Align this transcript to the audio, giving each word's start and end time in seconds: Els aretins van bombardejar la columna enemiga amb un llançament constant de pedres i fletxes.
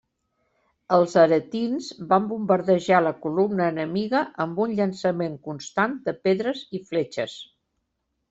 Els 0.95 1.11
aretins 1.23 1.89
van 2.13 2.23
bombardejar 2.31 3.01
la 3.07 3.11
columna 3.25 3.67
enemiga 3.73 4.23
amb 4.45 4.63
un 4.65 4.73
llançament 4.79 5.37
constant 5.49 5.93
de 6.07 6.15
pedres 6.29 6.67
i 6.79 6.85
fletxes. 6.89 7.37